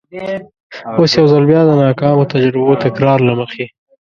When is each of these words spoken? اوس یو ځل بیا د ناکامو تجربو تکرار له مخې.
اوس 0.97 1.11
یو 1.19 1.25
ځل 1.31 1.43
بیا 1.49 1.61
د 1.65 1.71
ناکامو 1.83 2.29
تجربو 2.33 2.73
تکرار 2.83 3.19
له 3.27 3.33
مخې. 3.39 3.65